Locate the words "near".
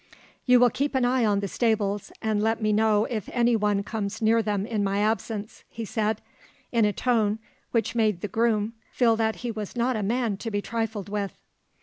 4.19-4.41